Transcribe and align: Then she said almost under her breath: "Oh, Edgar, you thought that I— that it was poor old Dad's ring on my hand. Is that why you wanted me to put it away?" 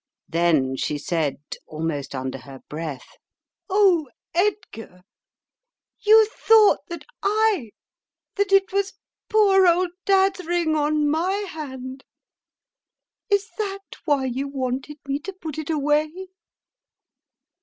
Then 0.27 0.75
she 0.77 0.97
said 0.97 1.37
almost 1.67 2.15
under 2.15 2.39
her 2.39 2.61
breath: 2.67 3.05
"Oh, 3.69 4.09
Edgar, 4.33 5.01
you 5.99 6.25
thought 6.25 6.79
that 6.87 7.05
I— 7.21 7.69
that 8.35 8.51
it 8.51 8.73
was 8.73 8.93
poor 9.29 9.67
old 9.67 9.91
Dad's 10.05 10.43
ring 10.43 10.75
on 10.75 11.07
my 11.07 11.45
hand. 11.47 12.03
Is 13.29 13.47
that 13.59 13.89
why 14.05 14.25
you 14.25 14.47
wanted 14.47 14.97
me 15.07 15.19
to 15.19 15.33
put 15.33 15.59
it 15.59 15.69
away?" 15.69 16.09